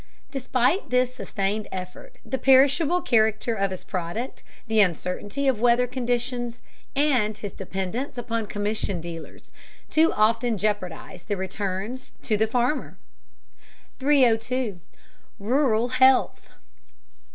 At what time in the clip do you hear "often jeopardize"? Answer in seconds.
10.13-11.25